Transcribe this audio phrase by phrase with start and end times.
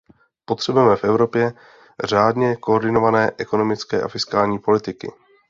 [0.45, 1.53] Potřebujeme v Evropě
[2.03, 5.11] řádně koordinované ekonomické a fiskální politiky.